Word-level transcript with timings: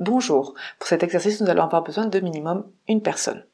Bonjour, 0.00 0.54
pour 0.78 0.88
cet 0.88 1.02
exercice 1.02 1.42
nous 1.42 1.50
allons 1.50 1.64
avoir 1.64 1.82
besoin 1.82 2.06
de 2.06 2.20
minimum 2.20 2.64
une 2.88 3.02
personne. 3.02 3.44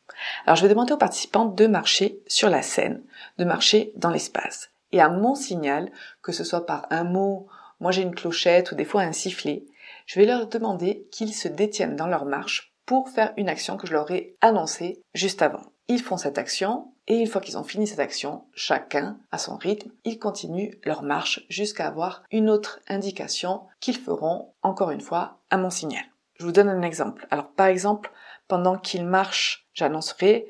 Alors 0.45 0.55
je 0.55 0.63
vais 0.63 0.69
demander 0.69 0.93
aux 0.93 0.97
participants 0.97 1.47
de 1.47 1.67
marcher 1.67 2.21
sur 2.29 2.49
la 2.49 2.63
scène, 2.63 3.03
de 3.39 3.45
marcher 3.45 3.91
dans 3.97 4.11
l'espace. 4.11 4.71
Et 4.93 5.01
à 5.01 5.09
mon 5.09 5.35
signal, 5.35 5.91
que 6.23 6.31
ce 6.31 6.45
soit 6.45 6.65
par 6.65 6.87
un 6.91 7.03
mot, 7.03 7.49
moi 7.81 7.91
j'ai 7.91 8.03
une 8.03 8.15
clochette 8.15 8.71
ou 8.71 8.77
des 8.77 8.85
fois 8.85 9.03
un 9.03 9.11
sifflet, 9.11 9.65
je 10.07 10.21
vais 10.21 10.27
leur 10.27 10.47
demander 10.47 11.09
qu'ils 11.11 11.35
se 11.35 11.49
détiennent 11.49 11.97
dans 11.97 12.07
leur 12.07 12.27
marche 12.27 12.73
pour 12.87 13.09
faire 13.09 13.33
une 13.37 13.49
action 13.49 13.77
que 13.77 13.89
je 13.89 13.95
leur 13.95 14.09
ai 14.13 14.37
annoncée 14.41 15.03
juste 15.15 15.43
avant. 15.43 15.65
Ils 15.89 16.01
font 16.01 16.17
cette 16.17 16.39
action 16.39 16.93
et 17.09 17.17
une 17.17 17.27
fois 17.27 17.41
qu'ils 17.41 17.59
ont 17.59 17.65
fini 17.65 17.89
cette 17.89 17.99
action, 17.99 18.45
chacun 18.55 19.19
à 19.33 19.39
son 19.39 19.57
rythme, 19.57 19.91
ils 20.05 20.21
continuent 20.21 20.75
leur 20.85 21.03
marche 21.03 21.45
jusqu'à 21.49 21.89
avoir 21.89 22.23
une 22.31 22.49
autre 22.49 22.79
indication 22.87 23.63
qu'ils 23.81 23.99
feront 23.99 24.53
encore 24.63 24.93
une 24.93 25.01
fois 25.01 25.41
à 25.51 25.57
mon 25.57 25.71
signal. 25.71 26.05
Je 26.39 26.45
vous 26.45 26.53
donne 26.53 26.69
un 26.69 26.83
exemple. 26.83 27.27
Alors 27.31 27.51
par 27.51 27.67
exemple, 27.67 28.11
pendant 28.49 28.77
qu'ils 28.77 29.07
marchent, 29.07 29.67
j'annoncerai 29.75 30.47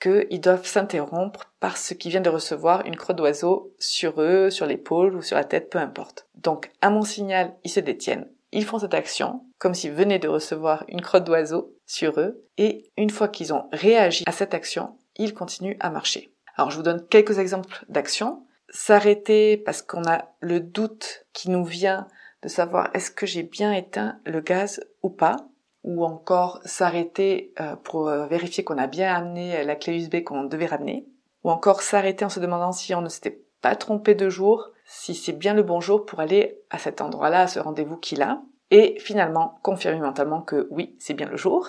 qu'ils 0.00 0.40
doivent 0.40 0.66
s'interrompre 0.66 1.52
parce 1.60 1.94
qu'ils 1.94 2.10
viennent 2.10 2.22
de 2.22 2.30
recevoir 2.30 2.86
une 2.86 2.96
crotte 2.96 3.16
d'oiseau 3.16 3.74
sur 3.78 4.20
eux, 4.20 4.50
sur 4.50 4.66
l'épaule 4.66 5.16
ou 5.16 5.22
sur 5.22 5.36
la 5.36 5.44
tête, 5.44 5.70
peu 5.70 5.78
importe. 5.78 6.28
Donc 6.36 6.70
à 6.80 6.90
mon 6.90 7.02
signal, 7.02 7.54
ils 7.64 7.70
se 7.70 7.80
détiennent. 7.80 8.28
Ils 8.52 8.64
font 8.64 8.78
cette 8.78 8.94
action 8.94 9.44
comme 9.58 9.74
s'ils 9.74 9.92
venaient 9.92 10.20
de 10.20 10.28
recevoir 10.28 10.84
une 10.88 11.02
crotte 11.02 11.24
d'oiseau 11.24 11.74
sur 11.86 12.18
eux 12.20 12.44
et 12.56 12.90
une 12.96 13.10
fois 13.10 13.28
qu'ils 13.28 13.52
ont 13.52 13.68
réagi 13.72 14.24
à 14.26 14.32
cette 14.32 14.54
action, 14.54 14.96
ils 15.16 15.34
continuent 15.34 15.76
à 15.80 15.90
marcher. 15.90 16.32
Alors 16.56 16.70
je 16.70 16.76
vous 16.76 16.82
donne 16.82 17.06
quelques 17.08 17.38
exemples 17.38 17.84
d'actions. 17.88 18.44
S'arrêter 18.70 19.56
parce 19.56 19.80
qu'on 19.80 20.04
a 20.04 20.26
le 20.40 20.60
doute 20.60 21.24
qui 21.32 21.50
nous 21.50 21.64
vient 21.64 22.06
de 22.42 22.48
savoir 22.48 22.90
est-ce 22.94 23.10
que 23.10 23.26
j'ai 23.26 23.42
bien 23.42 23.72
éteint 23.72 24.18
le 24.24 24.40
gaz 24.40 24.84
ou 25.02 25.10
pas, 25.10 25.36
ou 25.84 26.04
encore 26.04 26.60
s'arrêter 26.64 27.52
euh, 27.60 27.76
pour 27.76 28.08
euh, 28.08 28.26
vérifier 28.26 28.64
qu'on 28.64 28.78
a 28.78 28.86
bien 28.86 29.14
amené 29.14 29.64
la 29.64 29.76
clé 29.76 30.00
USB 30.00 30.22
qu'on 30.22 30.44
devait 30.44 30.66
ramener, 30.66 31.06
ou 31.44 31.50
encore 31.50 31.82
s'arrêter 31.82 32.24
en 32.24 32.28
se 32.28 32.40
demandant 32.40 32.72
si 32.72 32.94
on 32.94 33.00
ne 33.00 33.08
s'était 33.08 33.40
pas 33.60 33.76
trompé 33.76 34.14
de 34.14 34.28
jour, 34.28 34.70
si 34.84 35.14
c'est 35.14 35.32
bien 35.32 35.54
le 35.54 35.62
bon 35.62 35.80
jour 35.80 36.06
pour 36.06 36.20
aller 36.20 36.58
à 36.70 36.78
cet 36.78 37.00
endroit-là, 37.00 37.42
à 37.42 37.46
ce 37.46 37.58
rendez-vous 37.58 37.96
qu'il 37.96 38.22
a, 38.22 38.40
et 38.70 38.98
finalement 39.00 39.58
confirmer 39.62 40.00
mentalement 40.00 40.42
que 40.42 40.68
oui, 40.70 40.96
c'est 40.98 41.14
bien 41.14 41.28
le 41.28 41.36
jour. 41.36 41.68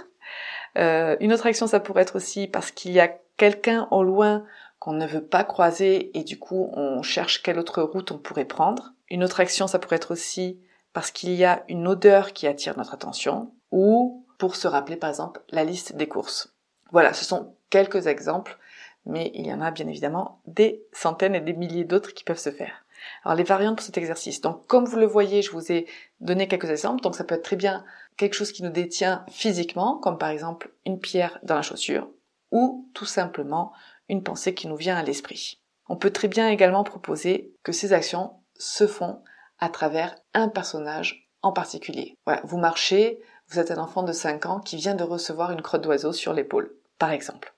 Euh, 0.78 1.16
une 1.19 1.34
autre 1.34 1.47
action, 1.47 1.68
ça 1.68 1.79
pourrait 1.79 2.03
être 2.03 2.16
aussi 2.16 2.47
parce 2.47 2.72
qu'il 2.72 2.91
y 2.91 3.00
a 3.00 3.09
quelqu'un 3.38 3.88
au 3.91 4.03
loin 4.03 4.44
qu'on 4.79 4.94
ne 4.94 5.06
veut 5.06 5.23
pas 5.23 5.44
croiser 5.44 6.17
et 6.17 6.23
du 6.23 6.40
coup 6.40 6.72
on 6.73 7.01
cherche 7.01 7.44
quelle 7.44 7.59
autre 7.59 7.81
route 7.81 8.12
on 8.12 8.17
pourrait 8.17 8.45
prendre. 8.45 8.94
Une 9.09 9.23
autre 9.23 9.40
action, 9.40 9.67
ça 9.67 9.79
pourrait 9.79 9.97
être 9.97 10.12
aussi 10.12 10.59
parce 10.94 11.12
qu'il 11.12 11.34
y 11.34 11.45
a 11.45 11.63
une 11.67 11.88
odeur 11.88 12.34
qui 12.34 12.47
attire 12.47 12.78
notre 12.78 12.94
attention 12.94 13.51
ou 13.72 14.25
pour 14.38 14.56
se 14.56 14.67
rappeler 14.67 14.95
par 14.95 15.09
exemple 15.09 15.41
la 15.50 15.63
liste 15.63 15.95
des 15.95 16.07
courses. 16.07 16.53
Voilà, 16.91 17.13
ce 17.13 17.25
sont 17.25 17.53
quelques 17.69 18.07
exemples, 18.07 18.57
mais 19.06 19.31
il 19.35 19.45
y 19.45 19.53
en 19.53 19.62
a 19.62 19.72
bien 19.72 19.88
évidemment 19.88 20.41
des 20.47 20.84
centaines 20.91 21.35
et 21.35 21.41
des 21.41 21.53
milliers 21.53 21.84
d'autres 21.84 22.13
qui 22.13 22.23
peuvent 22.23 22.40
se 22.40 22.51
faire. 22.51 22.85
Alors 23.23 23.38
les 23.38 23.44
variantes 23.44 23.78
pour 23.78 23.85
cet 23.85 23.97
exercice. 23.97 24.41
Donc 24.41 24.66
comme 24.67 24.85
vous 24.85 24.97
le 24.97 25.06
voyez, 25.06 25.41
je 25.41 25.51
vous 25.51 25.72
ai 25.72 25.88
donné 26.19 26.47
quelques 26.47 26.69
exemples. 26.69 27.01
Donc 27.01 27.16
ça 27.16 27.23
peut 27.23 27.35
être 27.35 27.44
très 27.44 27.56
bien 27.56 27.84
quelque 28.17 28.34
chose 28.34 28.51
qui 28.51 28.63
nous 28.63 28.69
détient 28.69 29.25
physiquement, 29.29 29.97
comme 29.97 30.17
par 30.17 30.29
exemple 30.29 30.72
une 30.85 31.00
pierre 31.00 31.40
dans 31.44 31.56
la 31.56 31.61
chaussure, 31.61 32.09
ou 32.51 32.88
tout 32.94 33.06
simplement 33.06 33.72
une 34.09 34.24
pensée 34.24 34.53
qui 34.53 34.68
nous 34.68 34.75
vient 34.75 34.97
à 34.97 35.03
l'esprit. 35.03 35.62
On 35.88 35.96
peut 35.96 36.12
très 36.12 36.28
bien 36.28 36.50
également 36.50 36.84
proposer 36.84 37.53
que 37.64 37.72
ces 37.72 37.94
actions 37.94 38.34
se 38.58 38.88
font 38.88 39.24
à 39.59 39.70
travers 39.70 40.16
un 40.34 40.50
personnage 40.50 41.30
en 41.42 41.52
particulier. 41.52 42.18
Vous 42.44 42.58
marchez, 42.58 43.20
vous 43.47 43.59
êtes 43.59 43.72
un 43.72 43.78
enfant 43.78 44.03
de 44.03 44.12
5 44.12 44.46
ans 44.46 44.59
qui 44.59 44.78
vient 44.78 44.96
de 44.96 45.03
recevoir 45.03 45.52
une 45.52 45.62
crotte 45.62 45.84
d'oiseau 45.84 46.12
sur 46.12 46.34
l'épaule, 46.34 46.75
par 46.97 47.12
exemple. 47.12 47.56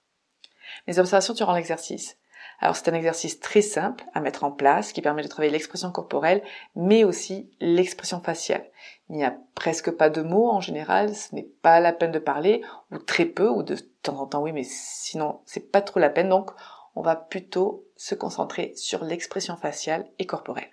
Mes 0.88 1.00
observations 1.00 1.34
durant 1.34 1.54
l'exercice. 1.54 2.18
Alors 2.62 2.76
c'est 2.76 2.90
un 2.90 2.94
exercice 2.94 3.40
très 3.40 3.62
simple 3.62 4.06
à 4.14 4.22
mettre 4.22 4.44
en 4.44 4.52
place 4.52 4.94
qui 4.94 5.02
permet 5.02 5.24
de 5.24 5.28
travailler 5.28 5.52
l'expression 5.52 5.92
corporelle 5.92 6.44
mais 6.76 7.04
aussi 7.04 7.50
l'expression 7.60 8.22
faciale. 8.22 8.70
Il 9.10 9.18
n'y 9.18 9.26
a 9.26 9.36
presque 9.56 9.92
pas 9.92 10.10
de 10.10 10.22
mots 10.22 10.50
en 10.50 10.62
général, 10.62 11.14
ce 11.16 11.36
n'est 11.36 11.50
pas 11.62 11.80
la 11.80 11.92
peine 11.92 12.12
de 12.12 12.20
parler 12.20 12.62
ou 12.92 13.00
très 13.00 13.26
peu 13.26 13.50
ou 13.50 13.64
de 13.64 13.76
temps 14.04 14.22
en 14.22 14.28
temps 14.28 14.44
oui 14.44 14.54
mais 14.54 14.64
sinon 14.64 15.42
c'est 15.46 15.72
pas 15.72 15.82
trop 15.82 16.00
la 16.00 16.10
peine 16.10 16.30
donc 16.30 16.52
on 16.96 17.02
va 17.02 17.16
plutôt 17.16 17.88
se 17.98 18.16
concentrer 18.16 18.74
sur 18.76 19.04
l'expression 19.04 19.58
faciale 19.58 20.08
et 20.20 20.26
corporelle. 20.26 20.70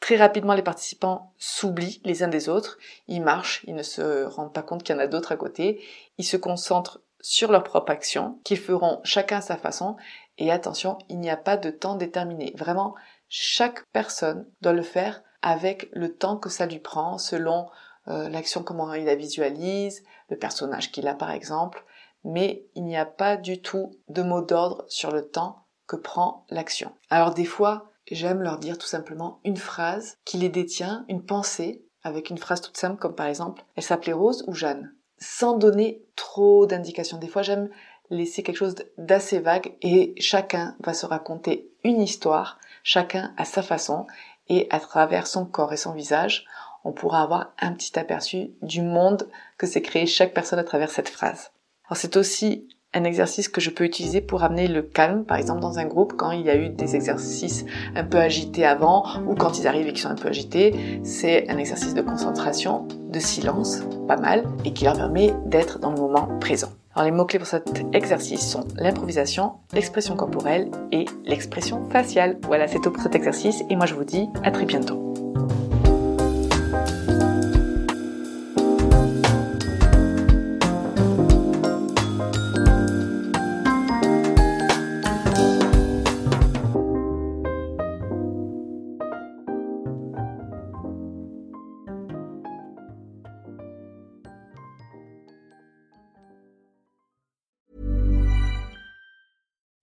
Très 0.00 0.16
rapidement, 0.16 0.54
les 0.54 0.62
participants 0.62 1.34
s'oublient 1.38 2.00
les 2.04 2.22
uns 2.22 2.28
des 2.28 2.48
autres, 2.48 2.78
ils 3.08 3.22
marchent, 3.22 3.64
ils 3.66 3.74
ne 3.74 3.82
se 3.82 4.24
rendent 4.24 4.52
pas 4.52 4.62
compte 4.62 4.82
qu'il 4.82 4.94
y 4.94 4.98
en 4.98 5.02
a 5.02 5.06
d'autres 5.06 5.32
à 5.32 5.36
côté, 5.36 5.84
ils 6.18 6.24
se 6.24 6.36
concentrent 6.36 7.00
sur 7.20 7.50
leur 7.50 7.64
propre 7.64 7.90
action, 7.90 8.38
qu'ils 8.44 8.58
feront 8.58 9.00
chacun 9.02 9.38
à 9.38 9.42
sa 9.42 9.56
façon, 9.56 9.96
et 10.38 10.50
attention, 10.50 10.98
il 11.08 11.18
n'y 11.18 11.30
a 11.30 11.36
pas 11.36 11.56
de 11.56 11.70
temps 11.70 11.96
déterminé. 11.96 12.54
Vraiment, 12.56 12.94
chaque 13.28 13.84
personne 13.92 14.46
doit 14.60 14.72
le 14.72 14.82
faire 14.82 15.22
avec 15.42 15.88
le 15.92 16.14
temps 16.14 16.36
que 16.36 16.48
ça 16.48 16.66
lui 16.66 16.78
prend, 16.78 17.18
selon 17.18 17.68
euh, 18.08 18.28
l'action, 18.28 18.62
comment 18.62 18.92
il 18.94 19.04
la 19.04 19.14
visualise, 19.14 20.02
le 20.30 20.38
personnage 20.38 20.90
qu'il 20.92 21.08
a 21.08 21.14
par 21.14 21.30
exemple, 21.30 21.84
mais 22.24 22.64
il 22.74 22.84
n'y 22.84 22.96
a 22.96 23.06
pas 23.06 23.36
du 23.36 23.60
tout 23.60 23.92
de 24.08 24.22
mot 24.22 24.40
d'ordre 24.40 24.84
sur 24.88 25.10
le 25.10 25.28
temps 25.28 25.64
que 25.86 25.96
prend 25.96 26.46
l'action. 26.50 26.92
Alors 27.10 27.34
des 27.34 27.44
fois, 27.44 27.90
j'aime 28.10 28.42
leur 28.42 28.58
dire 28.58 28.78
tout 28.78 28.86
simplement 28.86 29.40
une 29.44 29.56
phrase 29.56 30.18
qui 30.24 30.38
les 30.38 30.48
détient, 30.48 31.04
une 31.08 31.24
pensée, 31.24 31.84
avec 32.02 32.30
une 32.30 32.38
phrase 32.38 32.60
toute 32.60 32.76
simple 32.76 32.98
comme 32.98 33.14
par 33.14 33.26
exemple 33.26 33.64
elle 33.76 33.82
s'appelait 33.82 34.12
Rose 34.12 34.44
ou 34.46 34.54
Jeanne, 34.54 34.94
sans 35.18 35.56
donner 35.56 36.02
trop 36.16 36.66
d'indications. 36.66 37.18
Des 37.18 37.28
fois 37.28 37.42
j'aime 37.42 37.68
laisser 38.10 38.42
quelque 38.42 38.56
chose 38.56 38.74
d'assez 38.96 39.38
vague 39.38 39.72
et 39.82 40.14
chacun 40.18 40.74
va 40.80 40.94
se 40.94 41.06
raconter 41.06 41.70
une 41.84 42.00
histoire, 42.00 42.58
chacun 42.82 43.32
à 43.36 43.44
sa 43.44 43.62
façon 43.62 44.06
et 44.48 44.66
à 44.70 44.80
travers 44.80 45.26
son 45.26 45.44
corps 45.44 45.72
et 45.72 45.76
son 45.76 45.92
visage, 45.92 46.46
on 46.84 46.92
pourra 46.92 47.22
avoir 47.22 47.52
un 47.60 47.72
petit 47.72 47.98
aperçu 47.98 48.50
du 48.62 48.82
monde 48.82 49.28
que 49.58 49.66
s'est 49.66 49.82
créé 49.82 50.06
chaque 50.06 50.34
personne 50.34 50.58
à 50.58 50.64
travers 50.64 50.90
cette 50.90 51.08
phrase. 51.08 51.50
Alors 51.86 51.96
c'est 51.96 52.16
aussi 52.16 52.68
un 52.94 53.04
exercice 53.04 53.48
que 53.48 53.60
je 53.60 53.70
peux 53.70 53.84
utiliser 53.84 54.22
pour 54.22 54.42
amener 54.42 54.66
le 54.66 54.80
calme, 54.82 55.24
par 55.24 55.36
exemple 55.36 55.60
dans 55.60 55.78
un 55.78 55.84
groupe, 55.84 56.14
quand 56.16 56.30
il 56.30 56.46
y 56.46 56.50
a 56.50 56.56
eu 56.56 56.70
des 56.70 56.96
exercices 56.96 57.66
un 57.94 58.04
peu 58.04 58.18
agités 58.18 58.64
avant, 58.64 59.04
ou 59.26 59.34
quand 59.34 59.58
ils 59.58 59.66
arrivent 59.66 59.88
et 59.88 59.92
qu'ils 59.92 60.02
sont 60.02 60.08
un 60.08 60.14
peu 60.14 60.28
agités, 60.28 61.00
c'est 61.02 61.48
un 61.50 61.58
exercice 61.58 61.92
de 61.92 62.00
concentration, 62.00 62.88
de 62.88 63.18
silence, 63.18 63.82
pas 64.06 64.16
mal, 64.16 64.44
et 64.64 64.72
qui 64.72 64.84
leur 64.84 64.96
permet 64.96 65.34
d'être 65.44 65.78
dans 65.78 65.90
le 65.90 66.00
moment 66.00 66.38
présent. 66.40 66.70
Les 67.04 67.12
mots-clés 67.12 67.38
pour 67.38 67.48
cet 67.48 67.84
exercice 67.92 68.40
sont 68.40 68.64
l'improvisation, 68.76 69.52
l'expression 69.72 70.16
corporelle 70.16 70.70
et 70.90 71.04
l'expression 71.24 71.88
faciale. 71.90 72.38
Voilà, 72.42 72.66
c'est 72.66 72.80
tout 72.80 72.90
pour 72.90 73.02
cet 73.02 73.14
exercice, 73.14 73.62
et 73.70 73.76
moi 73.76 73.86
je 73.86 73.94
vous 73.94 74.04
dis 74.04 74.28
à 74.42 74.50
très 74.50 74.64
bientôt. 74.64 75.14